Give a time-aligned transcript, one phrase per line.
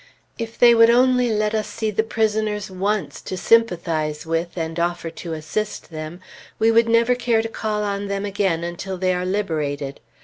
[0.39, 5.11] If they would only let us see the prisoners once to sympathize with, and offer
[5.11, 6.21] to assist them,
[6.57, 9.99] we would never care to call on them again until they are liberated.